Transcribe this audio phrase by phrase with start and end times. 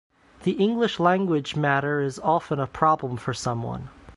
[0.41, 3.89] The English language matter is often a problem for someone